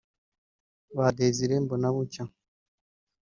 [0.95, 2.23] Ba Désiré Mbonabucya